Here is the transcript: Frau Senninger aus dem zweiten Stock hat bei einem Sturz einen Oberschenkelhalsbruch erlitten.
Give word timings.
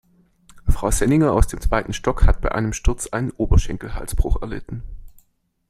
Frau 0.67 0.89
Senninger 0.89 1.31
aus 1.31 1.45
dem 1.45 1.61
zweiten 1.61 1.93
Stock 1.93 2.25
hat 2.25 2.41
bei 2.41 2.51
einem 2.51 2.73
Sturz 2.73 3.05
einen 3.05 3.29
Oberschenkelhalsbruch 3.29 4.41
erlitten. 4.41 4.81